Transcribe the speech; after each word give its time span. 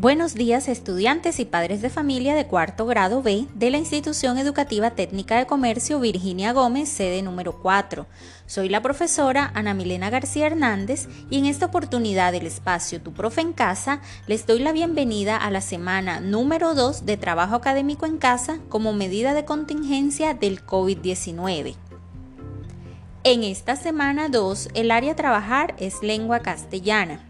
Buenos 0.00 0.34
días 0.34 0.68
estudiantes 0.68 1.40
y 1.40 1.44
padres 1.44 1.82
de 1.82 1.90
familia 1.90 2.36
de 2.36 2.46
cuarto 2.46 2.86
grado 2.86 3.20
B 3.20 3.46
de 3.56 3.70
la 3.72 3.78
Institución 3.78 4.38
Educativa 4.38 4.92
Técnica 4.92 5.36
de 5.36 5.46
Comercio 5.46 5.98
Virginia 5.98 6.52
Gómez, 6.52 6.88
sede 6.88 7.20
número 7.20 7.60
4. 7.60 8.06
Soy 8.46 8.68
la 8.68 8.80
profesora 8.80 9.50
Ana 9.56 9.74
Milena 9.74 10.08
García 10.08 10.46
Hernández 10.46 11.08
y 11.30 11.38
en 11.38 11.46
esta 11.46 11.66
oportunidad 11.66 12.30
del 12.30 12.46
espacio 12.46 13.00
Tu 13.00 13.12
Profe 13.12 13.40
en 13.40 13.52
Casa 13.52 14.00
les 14.28 14.46
doy 14.46 14.60
la 14.60 14.70
bienvenida 14.70 15.36
a 15.36 15.50
la 15.50 15.60
semana 15.60 16.20
número 16.20 16.76
2 16.76 17.04
de 17.04 17.16
trabajo 17.16 17.56
académico 17.56 18.06
en 18.06 18.18
casa 18.18 18.60
como 18.68 18.92
medida 18.92 19.34
de 19.34 19.44
contingencia 19.44 20.32
del 20.32 20.64
COVID-19. 20.64 21.74
En 23.24 23.42
esta 23.42 23.74
semana 23.74 24.28
2 24.28 24.68
el 24.74 24.92
área 24.92 25.14
a 25.14 25.16
trabajar 25.16 25.74
es 25.80 26.04
lengua 26.04 26.38
castellana 26.38 27.27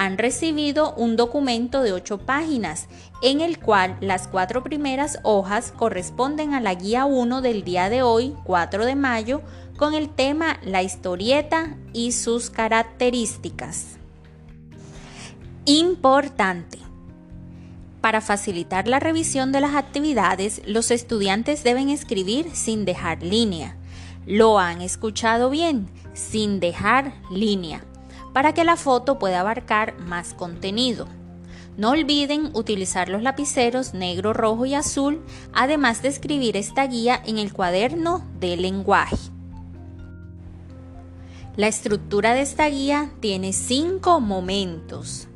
han 0.00 0.16
recibido 0.16 0.94
un 0.94 1.16
documento 1.16 1.82
de 1.82 1.92
ocho 1.92 2.16
páginas 2.16 2.88
en 3.20 3.42
el 3.42 3.58
cual 3.58 3.98
las 4.00 4.28
cuatro 4.28 4.64
primeras 4.64 5.18
hojas 5.24 5.74
corresponden 5.76 6.54
a 6.54 6.60
la 6.62 6.72
guía 6.72 7.04
1 7.04 7.42
del 7.42 7.64
día 7.64 7.90
de 7.90 8.00
hoy, 8.00 8.34
4 8.44 8.86
de 8.86 8.94
mayo, 8.94 9.42
con 9.76 9.92
el 9.92 10.08
tema 10.08 10.58
La 10.62 10.82
historieta 10.82 11.76
y 11.92 12.12
sus 12.12 12.48
características. 12.48 13.98
Importante. 15.66 16.78
Para 18.00 18.22
facilitar 18.22 18.88
la 18.88 19.00
revisión 19.00 19.52
de 19.52 19.60
las 19.60 19.74
actividades, 19.74 20.62
los 20.64 20.90
estudiantes 20.90 21.62
deben 21.62 21.90
escribir 21.90 22.48
sin 22.54 22.86
dejar 22.86 23.22
línea. 23.22 23.76
Lo 24.24 24.58
han 24.58 24.80
escuchado 24.80 25.50
bien, 25.50 25.90
sin 26.14 26.58
dejar 26.58 27.12
línea 27.30 27.84
para 28.32 28.54
que 28.54 28.64
la 28.64 28.76
foto 28.76 29.18
pueda 29.18 29.40
abarcar 29.40 29.98
más 29.98 30.34
contenido. 30.34 31.06
No 31.76 31.90
olviden 31.90 32.50
utilizar 32.52 33.08
los 33.08 33.22
lapiceros 33.22 33.94
negro, 33.94 34.32
rojo 34.32 34.66
y 34.66 34.74
azul, 34.74 35.22
además 35.52 36.02
de 36.02 36.08
escribir 36.08 36.56
esta 36.56 36.86
guía 36.86 37.22
en 37.24 37.38
el 37.38 37.52
cuaderno 37.52 38.26
de 38.38 38.56
lenguaje. 38.56 39.16
La 41.56 41.68
estructura 41.68 42.34
de 42.34 42.42
esta 42.42 42.66
guía 42.68 43.10
tiene 43.20 43.52
cinco 43.52 44.20
momentos. 44.20 45.26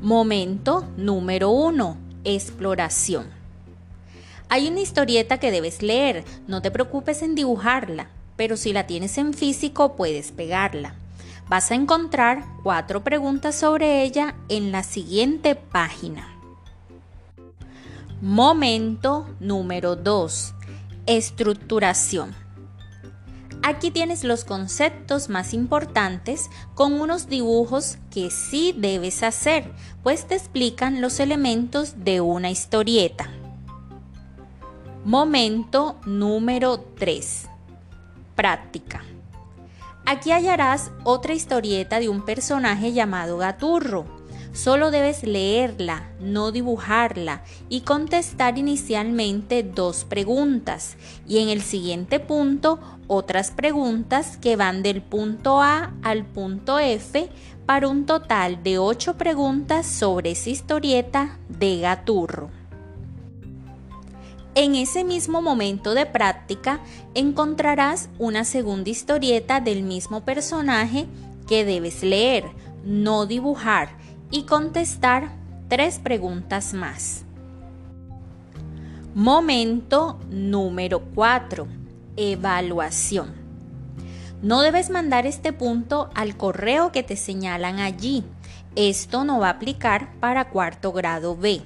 Momento 0.00 0.84
número 0.96 1.50
uno, 1.50 1.96
exploración. 2.24 3.26
Hay 4.48 4.68
una 4.68 4.80
historieta 4.80 5.38
que 5.38 5.50
debes 5.50 5.82
leer, 5.82 6.24
no 6.46 6.60
te 6.60 6.70
preocupes 6.70 7.22
en 7.22 7.34
dibujarla, 7.34 8.10
pero 8.36 8.56
si 8.56 8.72
la 8.72 8.86
tienes 8.86 9.16
en 9.18 9.32
físico 9.32 9.96
puedes 9.96 10.30
pegarla. 10.30 11.01
Vas 11.52 11.70
a 11.70 11.74
encontrar 11.74 12.46
cuatro 12.62 13.04
preguntas 13.04 13.54
sobre 13.54 14.04
ella 14.04 14.36
en 14.48 14.72
la 14.72 14.82
siguiente 14.82 15.54
página. 15.54 16.26
Momento 18.22 19.28
número 19.38 19.94
2. 19.94 20.54
Estructuración. 21.04 22.34
Aquí 23.62 23.90
tienes 23.90 24.24
los 24.24 24.46
conceptos 24.46 25.28
más 25.28 25.52
importantes 25.52 26.48
con 26.74 26.94
unos 26.94 27.28
dibujos 27.28 27.98
que 28.10 28.30
sí 28.30 28.74
debes 28.74 29.22
hacer, 29.22 29.74
pues 30.02 30.26
te 30.26 30.36
explican 30.36 31.02
los 31.02 31.20
elementos 31.20 32.02
de 32.02 32.22
una 32.22 32.50
historieta. 32.50 33.30
Momento 35.04 36.00
número 36.06 36.80
3. 36.96 37.46
Práctica. 38.36 39.04
Aquí 40.12 40.30
hallarás 40.30 40.90
otra 41.04 41.32
historieta 41.32 41.98
de 41.98 42.10
un 42.10 42.22
personaje 42.26 42.92
llamado 42.92 43.38
Gaturro. 43.38 44.04
Solo 44.52 44.90
debes 44.90 45.22
leerla, 45.22 46.10
no 46.20 46.52
dibujarla, 46.52 47.44
y 47.70 47.80
contestar 47.80 48.58
inicialmente 48.58 49.62
dos 49.62 50.04
preguntas, 50.04 50.98
y 51.26 51.38
en 51.38 51.48
el 51.48 51.62
siguiente 51.62 52.20
punto 52.20 52.78
otras 53.06 53.52
preguntas 53.52 54.36
que 54.36 54.56
van 54.56 54.82
del 54.82 55.00
punto 55.00 55.62
A 55.62 55.94
al 56.02 56.26
punto 56.26 56.78
F 56.78 57.30
para 57.64 57.88
un 57.88 58.04
total 58.04 58.62
de 58.62 58.78
ocho 58.78 59.16
preguntas 59.16 59.86
sobre 59.86 60.32
esa 60.32 60.50
historieta 60.50 61.38
de 61.48 61.80
Gaturro. 61.80 62.61
En 64.54 64.74
ese 64.74 65.02
mismo 65.02 65.40
momento 65.40 65.94
de 65.94 66.04
práctica 66.04 66.80
encontrarás 67.14 68.10
una 68.18 68.44
segunda 68.44 68.90
historieta 68.90 69.60
del 69.60 69.82
mismo 69.82 70.24
personaje 70.26 71.06
que 71.48 71.64
debes 71.64 72.02
leer, 72.02 72.44
no 72.84 73.24
dibujar 73.24 73.96
y 74.30 74.42
contestar 74.42 75.32
tres 75.68 75.98
preguntas 75.98 76.74
más. 76.74 77.24
Momento 79.14 80.20
número 80.28 81.00
4. 81.14 81.66
Evaluación. 82.16 83.32
No 84.42 84.60
debes 84.60 84.90
mandar 84.90 85.24
este 85.24 85.54
punto 85.54 86.10
al 86.14 86.36
correo 86.36 86.92
que 86.92 87.02
te 87.02 87.16
señalan 87.16 87.78
allí. 87.78 88.24
Esto 88.76 89.24
no 89.24 89.38
va 89.38 89.48
a 89.48 89.52
aplicar 89.52 90.12
para 90.20 90.50
cuarto 90.50 90.92
grado 90.92 91.36
B. 91.36 91.62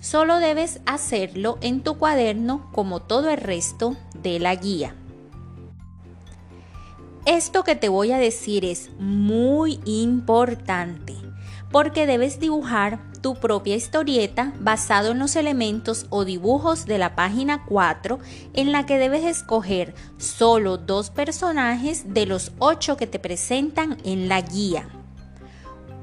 Solo 0.00 0.38
debes 0.38 0.80
hacerlo 0.86 1.58
en 1.60 1.82
tu 1.82 1.98
cuaderno 1.98 2.70
como 2.72 3.00
todo 3.00 3.28
el 3.30 3.36
resto 3.36 3.96
de 4.14 4.38
la 4.38 4.54
guía. 4.54 4.94
Esto 7.26 7.64
que 7.64 7.76
te 7.76 7.90
voy 7.90 8.12
a 8.12 8.18
decir 8.18 8.64
es 8.64 8.90
muy 8.98 9.78
importante 9.84 11.14
porque 11.70 12.06
debes 12.06 12.40
dibujar 12.40 12.98
tu 13.20 13.34
propia 13.34 13.76
historieta 13.76 14.54
basado 14.58 15.10
en 15.10 15.18
los 15.18 15.36
elementos 15.36 16.06
o 16.08 16.24
dibujos 16.24 16.86
de 16.86 16.98
la 16.98 17.14
página 17.14 17.64
4 17.66 18.18
en 18.54 18.72
la 18.72 18.86
que 18.86 18.96
debes 18.96 19.24
escoger 19.24 19.94
solo 20.16 20.78
dos 20.78 21.10
personajes 21.10 22.14
de 22.14 22.24
los 22.24 22.52
ocho 22.58 22.96
que 22.96 23.06
te 23.06 23.18
presentan 23.18 23.98
en 24.04 24.28
la 24.28 24.40
guía. 24.40 24.88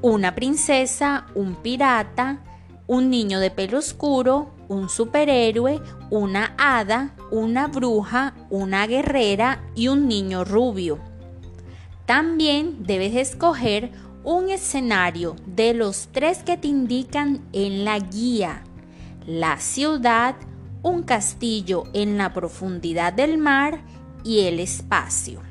Una 0.00 0.36
princesa, 0.36 1.26
un 1.34 1.56
pirata, 1.56 2.38
un 2.88 3.10
niño 3.10 3.38
de 3.38 3.52
pelo 3.52 3.78
oscuro, 3.78 4.50
un 4.66 4.88
superhéroe, 4.88 5.80
una 6.10 6.54
hada, 6.58 7.14
una 7.30 7.68
bruja, 7.68 8.34
una 8.50 8.86
guerrera 8.86 9.62
y 9.76 9.88
un 9.88 10.08
niño 10.08 10.44
rubio. 10.44 10.98
También 12.06 12.82
debes 12.84 13.14
escoger 13.14 13.92
un 14.24 14.48
escenario 14.48 15.36
de 15.46 15.74
los 15.74 16.08
tres 16.12 16.42
que 16.42 16.56
te 16.56 16.68
indican 16.68 17.46
en 17.52 17.84
la 17.84 17.98
guía. 17.98 18.64
La 19.26 19.58
ciudad, 19.58 20.34
un 20.82 21.02
castillo 21.02 21.84
en 21.92 22.16
la 22.16 22.32
profundidad 22.32 23.12
del 23.12 23.36
mar 23.36 23.82
y 24.24 24.40
el 24.40 24.60
espacio. 24.60 25.47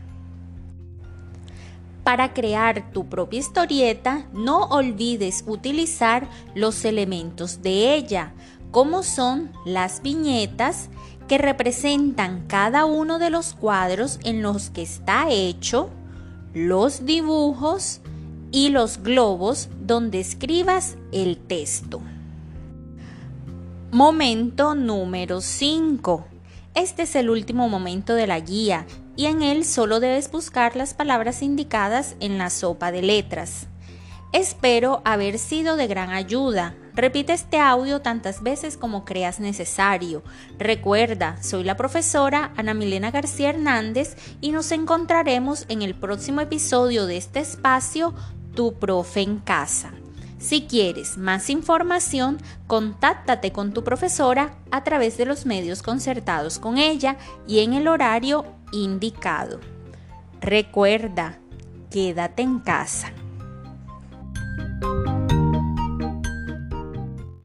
Para 2.08 2.34
crear 2.34 2.94
tu 2.94 3.10
propia 3.10 3.42
historieta, 3.42 4.30
no 4.32 4.64
olvides 4.68 5.44
utilizar 5.46 6.30
los 6.56 6.86
elementos 6.86 7.62
de 7.62 7.96
ella, 7.96 8.34
como 8.72 9.04
son 9.04 9.52
las 9.66 10.02
viñetas 10.02 10.88
que 11.28 11.38
representan 11.38 12.48
cada 12.48 12.86
uno 12.86 13.20
de 13.20 13.30
los 13.30 13.54
cuadros 13.56 14.22
en 14.24 14.42
los 14.42 14.70
que 14.70 14.84
está 14.84 15.30
hecho, 15.30 15.90
los 16.54 17.06
dibujos 17.06 18.00
y 18.54 18.70
los 18.70 19.04
globos 19.04 19.68
donde 19.82 20.22
escribas 20.22 20.96
el 21.12 21.36
texto. 21.36 22.00
Momento 23.92 24.76
número 24.76 25.42
5. 25.42 26.26
Este 26.74 27.02
es 27.02 27.18
el 27.18 27.30
último 27.30 27.68
momento 27.68 28.14
de 28.14 28.28
la 28.28 28.40
guía 28.40 28.86
y 29.18 29.26
en 29.26 29.42
él 29.42 29.66
solo 29.66 30.00
debes 30.00 30.32
buscar 30.32 30.78
las 30.78 30.94
palabras 30.94 31.42
indicadas 31.42 32.16
en 32.22 32.38
la 32.38 32.50
sopa 32.50 32.94
de 32.94 33.02
letras. 33.02 33.68
Espero 34.32 35.02
haber 35.04 35.40
sido 35.40 35.76
de 35.76 35.88
gran 35.88 36.12
ayuda. 36.12 36.76
Repite 36.94 37.34
este 37.34 37.60
audio 37.60 38.02
tantas 38.02 38.44
veces 38.44 38.78
como 38.78 39.06
creas 39.06 39.40
necesario. 39.40 40.22
Recuerda, 40.60 41.42
soy 41.42 41.64
la 41.64 41.78
profesora 41.78 42.52
Ana 42.58 42.74
Milena 42.74 43.10
García 43.10 43.50
Hernández 43.50 44.16
y 44.40 44.52
nos 44.52 44.72
encontraremos 44.72 45.66
en 45.70 45.82
el 45.82 45.96
próximo 45.96 46.42
episodio 46.42 47.06
de 47.08 47.18
este 47.18 47.40
espacio, 47.40 48.14
Tu 48.54 48.74
Profe 48.76 49.22
en 49.22 49.40
Casa. 49.40 49.92
Si 50.40 50.68
quieres 50.68 51.18
más 51.18 51.50
información, 51.50 52.38
contáctate 52.68 53.52
con 53.52 53.74
tu 53.74 53.84
profesora 53.84 54.56
a 54.70 54.84
través 54.84 55.18
de 55.18 55.26
los 55.26 55.48
medios 55.48 55.82
concertados 55.82 56.60
con 56.60 56.78
ella 56.78 57.18
y 57.48 57.60
en 57.60 57.74
el 57.74 57.88
horario 57.88 58.46
indicado. 58.72 59.60
Recuerda, 60.42 61.40
quédate 61.90 62.44
en 62.44 62.60
casa. 62.60 63.12